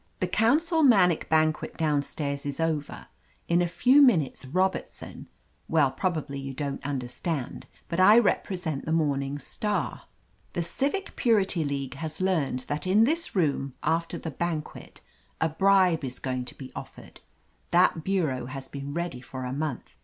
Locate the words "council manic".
0.25-1.29